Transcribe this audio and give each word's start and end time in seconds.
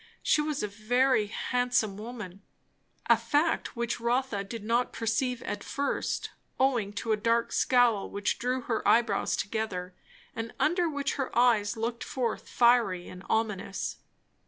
She 0.23 0.41
was 0.41 0.63
a 0.63 0.67
very 0.67 1.27
handsome 1.27 1.95
woman; 1.95 2.41
a 3.05 3.15
fact 3.15 3.75
which 3.75 3.99
Rotha 3.99 4.43
did 4.43 4.63
not 4.63 4.91
perceive 4.93 5.43
at 5.43 5.63
first, 5.63 6.31
owing 6.59 6.91
to 6.93 7.11
a 7.11 7.17
dark 7.17 7.51
scowl 7.51 8.09
which 8.09 8.39
drew 8.39 8.61
her 8.61 8.87
eyebrows 8.87 9.35
together, 9.35 9.93
and 10.35 10.55
under 10.59 10.89
which 10.89 11.17
her 11.17 11.29
eyes 11.37 11.77
looked 11.77 12.03
forth 12.03 12.49
fiery 12.49 13.09
and 13.09 13.21
ominous. 13.29 13.97